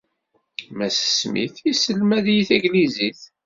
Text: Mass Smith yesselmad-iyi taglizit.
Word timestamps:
Mass 0.77 0.97
Smith 1.17 1.55
yesselmad-iyi 1.67 2.43
taglizit. 2.49 3.21